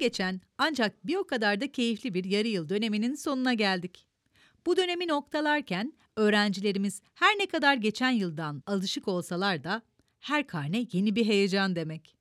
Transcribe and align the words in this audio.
geçen 0.00 0.40
ancak 0.58 1.06
bir 1.06 1.16
o 1.16 1.26
kadar 1.26 1.60
da 1.60 1.72
keyifli 1.72 2.14
bir 2.14 2.24
yarı 2.24 2.48
yıl 2.48 2.68
döneminin 2.68 3.14
sonuna 3.14 3.54
geldik. 3.54 4.06
Bu 4.66 4.76
dönemi 4.76 5.08
noktalarken 5.08 5.92
öğrencilerimiz 6.16 7.02
her 7.14 7.38
ne 7.38 7.46
kadar 7.46 7.74
geçen 7.74 8.10
yıldan 8.10 8.62
alışık 8.66 9.08
olsalar 9.08 9.64
da 9.64 9.82
her 10.20 10.46
karne 10.46 10.86
yeni 10.92 11.16
bir 11.16 11.26
heyecan 11.26 11.76
demek. 11.76 12.16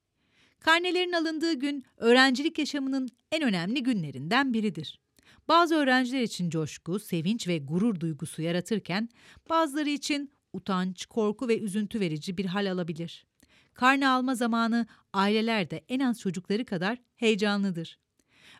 Karnelerin 0.59 1.13
alındığı 1.13 1.53
gün 1.53 1.83
öğrencilik 1.97 2.59
yaşamının 2.59 3.09
en 3.31 3.43
önemli 3.43 3.83
günlerinden 3.83 4.53
biridir. 4.53 4.99
Bazı 5.47 5.75
öğrenciler 5.75 6.21
için 6.21 6.49
coşku, 6.49 6.99
sevinç 6.99 7.47
ve 7.47 7.57
gurur 7.57 7.99
duygusu 7.99 8.41
yaratırken 8.41 9.09
bazıları 9.49 9.89
için 9.89 10.31
utanç, 10.53 11.05
korku 11.05 11.47
ve 11.47 11.59
üzüntü 11.59 11.99
verici 11.99 12.37
bir 12.37 12.45
hal 12.45 12.71
alabilir. 12.71 13.28
Karne 13.79 14.07
alma 14.07 14.35
zamanı 14.35 14.87
ailelerde 15.13 15.81
en 15.89 15.99
az 15.99 16.19
çocukları 16.19 16.65
kadar 16.65 16.97
heyecanlıdır. 17.15 17.99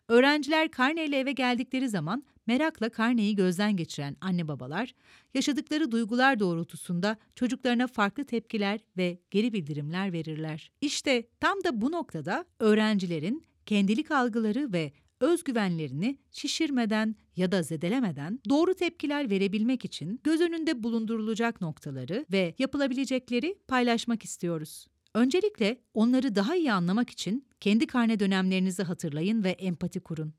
Öğrenciler 0.07 0.71
karneyle 0.71 1.19
eve 1.19 1.31
geldikleri 1.31 1.89
zaman 1.89 2.23
merakla 2.47 2.89
karneyi 2.89 3.35
gözden 3.35 3.75
geçiren 3.77 4.15
anne 4.21 4.47
babalar, 4.47 4.93
yaşadıkları 5.33 5.91
duygular 5.91 6.39
doğrultusunda 6.39 7.17
çocuklarına 7.35 7.87
farklı 7.87 8.25
tepkiler 8.25 8.79
ve 8.97 9.19
geri 9.31 9.53
bildirimler 9.53 10.13
verirler. 10.13 10.71
İşte 10.81 11.27
tam 11.39 11.63
da 11.63 11.81
bu 11.81 11.91
noktada 11.91 12.45
öğrencilerin 12.59 13.43
kendilik 13.65 14.11
algıları 14.11 14.73
ve 14.73 14.91
özgüvenlerini 15.19 16.17
şişirmeden 16.31 17.15
ya 17.35 17.51
da 17.51 17.63
zedelemeden 17.63 18.39
doğru 18.49 18.73
tepkiler 18.73 19.29
verebilmek 19.29 19.85
için 19.85 20.19
göz 20.23 20.41
önünde 20.41 20.83
bulundurulacak 20.83 21.61
noktaları 21.61 22.25
ve 22.31 22.55
yapılabilecekleri 22.59 23.55
paylaşmak 23.67 24.23
istiyoruz. 24.23 24.87
Öncelikle 25.15 25.81
onları 25.93 26.35
daha 26.35 26.55
iyi 26.55 26.71
anlamak 26.71 27.09
için 27.09 27.45
kendi 27.59 27.87
karne 27.87 28.19
dönemlerinizi 28.19 28.83
hatırlayın 28.83 29.43
ve 29.43 29.49
empati 29.49 29.99
kurun. 29.99 30.33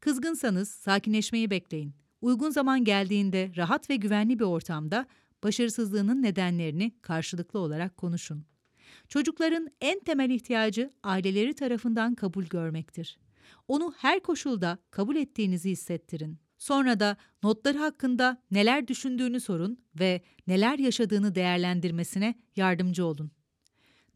Kızgınsanız 0.00 0.68
sakinleşmeyi 0.68 1.50
bekleyin. 1.50 1.94
Uygun 2.20 2.50
zaman 2.50 2.84
geldiğinde 2.84 3.52
rahat 3.56 3.90
ve 3.90 3.96
güvenli 3.96 4.38
bir 4.38 4.44
ortamda 4.44 5.06
başarısızlığının 5.42 6.22
nedenlerini 6.22 6.92
karşılıklı 7.02 7.58
olarak 7.58 7.96
konuşun. 7.96 8.44
Çocukların 9.08 9.68
en 9.80 10.00
temel 10.00 10.30
ihtiyacı 10.30 10.90
aileleri 11.02 11.54
tarafından 11.54 12.14
kabul 12.14 12.44
görmektir. 12.44 13.18
Onu 13.68 13.94
her 13.98 14.20
koşulda 14.20 14.78
kabul 14.90 15.16
ettiğinizi 15.16 15.70
hissettirin. 15.70 16.38
Sonra 16.58 17.00
da 17.00 17.16
notları 17.42 17.78
hakkında 17.78 18.42
neler 18.50 18.88
düşündüğünü 18.88 19.40
sorun 19.40 19.78
ve 20.00 20.22
neler 20.46 20.78
yaşadığını 20.78 21.34
değerlendirmesine 21.34 22.34
yardımcı 22.56 23.04
olun. 23.04 23.30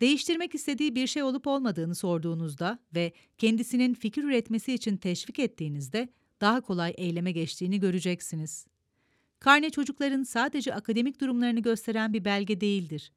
Değiştirmek 0.03 0.55
istediği 0.55 0.95
bir 0.95 1.06
şey 1.06 1.22
olup 1.22 1.47
olmadığını 1.47 1.95
sorduğunuzda 1.95 2.78
ve 2.95 3.12
kendisinin 3.39 3.95
fikir 3.95 4.25
üretmesi 4.25 4.75
için 4.75 4.97
teşvik 4.97 5.39
ettiğinizde 5.39 6.09
daha 6.41 6.61
kolay 6.61 6.94
eyleme 6.97 7.33
geçtiğini 7.33 7.81
göreceksiniz. 7.81 8.67
Karne 9.41 9.70
çocukların 9.70 10.22
sadece 10.22 10.75
akademik 10.75 11.20
durumlarını 11.20 11.61
gösteren 11.61 12.12
bir 12.12 12.25
belge 12.25 12.61
değildir. 12.61 13.12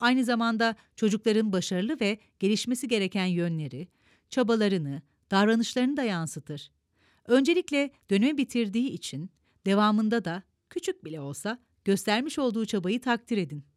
Aynı 0.00 0.24
zamanda 0.24 0.76
çocukların 0.96 1.52
başarılı 1.52 2.00
ve 2.00 2.18
gelişmesi 2.38 2.88
gereken 2.88 3.26
yönleri, 3.26 3.88
çabalarını, 4.30 5.02
davranışlarını 5.30 5.96
da 5.96 6.02
yansıtır. 6.02 6.70
Öncelikle 7.26 7.90
dönemi 8.10 8.38
bitirdiği 8.38 8.90
için 8.90 9.30
devamında 9.66 10.24
da 10.24 10.42
küçük 10.70 11.04
bile 11.04 11.20
olsa 11.20 11.58
göstermiş 11.84 12.38
olduğu 12.38 12.66
çabayı 12.66 13.00
takdir 13.00 13.38
edin. 13.38 13.73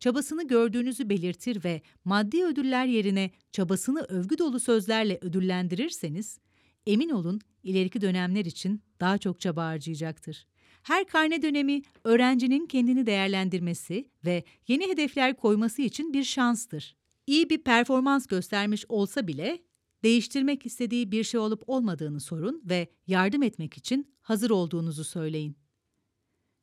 Çabasını 0.00 0.48
gördüğünüzü 0.48 1.08
belirtir 1.08 1.64
ve 1.64 1.82
maddi 2.04 2.44
ödüller 2.44 2.86
yerine 2.86 3.30
çabasını 3.52 4.00
övgü 4.00 4.38
dolu 4.38 4.60
sözlerle 4.60 5.18
ödüllendirirseniz, 5.20 6.38
emin 6.86 7.10
olun 7.10 7.40
ileriki 7.62 8.00
dönemler 8.00 8.44
için 8.44 8.82
daha 9.00 9.18
çok 9.18 9.40
çaba 9.40 9.64
harcayacaktır. 9.64 10.46
Her 10.82 11.06
karne 11.06 11.42
dönemi 11.42 11.82
öğrencinin 12.04 12.66
kendini 12.66 13.06
değerlendirmesi 13.06 14.10
ve 14.24 14.44
yeni 14.68 14.88
hedefler 14.88 15.36
koyması 15.36 15.82
için 15.82 16.12
bir 16.12 16.24
şanstır. 16.24 16.96
İyi 17.26 17.50
bir 17.50 17.58
performans 17.58 18.26
göstermiş 18.26 18.84
olsa 18.88 19.26
bile 19.26 19.62
değiştirmek 20.02 20.66
istediği 20.66 21.12
bir 21.12 21.24
şey 21.24 21.40
olup 21.40 21.62
olmadığını 21.66 22.20
sorun 22.20 22.62
ve 22.64 22.88
yardım 23.06 23.42
etmek 23.42 23.76
için 23.76 24.14
hazır 24.20 24.50
olduğunuzu 24.50 25.04
söyleyin. 25.04 25.56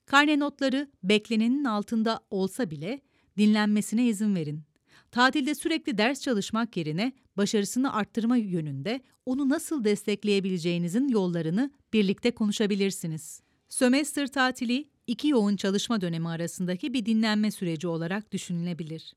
Karne 0.06 0.40
notları 0.40 0.92
beklenenin 1.04 1.64
altında 1.64 2.20
olsa 2.30 2.72
bile 2.72 3.02
dinlenmesine 3.38 4.08
izin 4.08 4.36
verin. 4.36 4.64
Tatilde 5.12 5.56
sürekli 5.56 5.98
ders 5.98 6.22
çalışmak 6.22 6.78
yerine 6.78 7.12
başarısını 7.38 7.94
arttırma 7.94 8.38
yönünde 8.38 9.02
onu 9.26 9.50
nasıl 9.50 9.84
destekleyebileceğinizin 9.84 11.08
yollarını 11.08 11.72
birlikte 11.94 12.32
konuşabilirsiniz. 12.32 13.42
Sömestr 13.70 14.28
tatili 14.28 14.90
iki 15.08 15.28
yoğun 15.28 15.56
çalışma 15.56 16.02
dönemi 16.02 16.30
arasındaki 16.30 16.94
bir 16.94 17.06
dinlenme 17.06 17.52
süreci 17.52 17.88
olarak 17.88 18.32
düşünülebilir. 18.32 19.14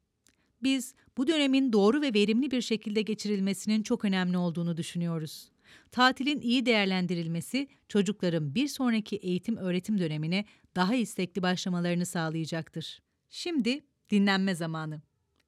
Biz 0.63 0.95
bu 1.17 1.27
dönemin 1.27 1.73
doğru 1.73 2.03
ve 2.03 2.15
verimli 2.15 2.51
bir 2.51 2.61
şekilde 2.61 3.03
geçirilmesinin 3.03 3.83
çok 3.83 4.05
önemli 4.05 4.37
olduğunu 4.37 4.77
düşünüyoruz. 4.77 5.49
Tatilin 5.93 6.41
iyi 6.41 6.67
değerlendirilmesi 6.67 7.69
çocukların 7.89 8.55
bir 8.55 8.69
sonraki 8.69 9.17
eğitim 9.17 9.57
öğretim 9.57 9.99
dönemine 9.99 10.45
daha 10.77 10.95
istekli 10.95 11.43
başlamalarını 11.43 12.07
sağlayacaktır. 12.07 13.03
Şimdi 13.31 13.81
dinlenme 14.11 14.55
zamanı. 14.55 15.01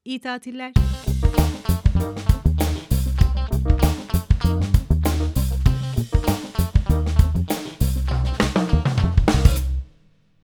İyi 0.05 0.21
tatiller. 0.21 0.73